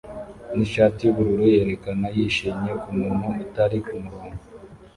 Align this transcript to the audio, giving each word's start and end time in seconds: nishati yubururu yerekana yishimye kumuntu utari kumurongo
nishati 0.55 0.99
yubururu 1.03 1.43
yerekana 1.53 2.05
yishimye 2.17 2.71
kumuntu 2.81 3.27
utari 3.43 3.77
kumurongo 3.87 4.41